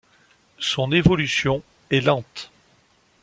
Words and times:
Son 0.57 0.91
évolution 0.93 1.61
est 1.91 2.01
lente. 2.01 2.49